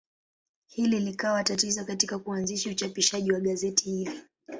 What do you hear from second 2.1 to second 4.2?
kuanzisha uchapishaji wa gazeti hili.